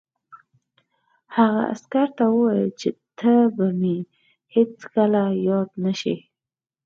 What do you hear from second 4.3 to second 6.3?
هېڅکله یاد نه شې